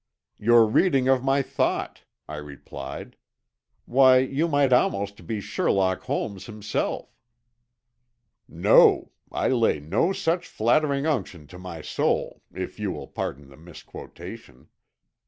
[0.39, 3.17] "Your reading of my thought," I replied.
[3.85, 7.15] "Why you might almost be Sherlock Holmes himself."
[8.47, 9.11] "No.
[9.31, 14.69] I lay no such flattering unction to my soul, if you will pardon the misquotation.